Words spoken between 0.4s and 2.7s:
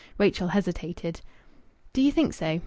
hesitated. "Do you think so?...